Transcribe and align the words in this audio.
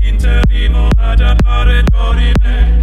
interimo 0.00 0.88
ad 0.96 1.20
appare 1.20 1.82
dorime. 1.84 2.80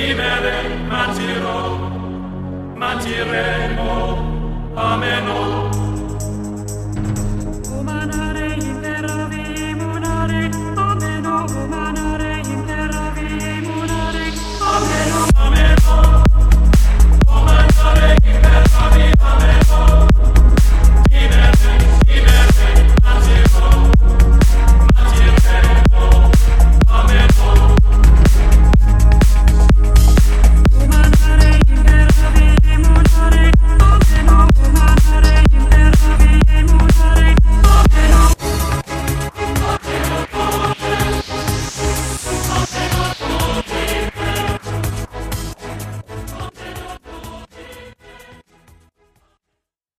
Vivere, 0.00 0.62
mantirò, 0.88 1.76
mantiremo, 2.74 4.16
ameno. 4.74 5.69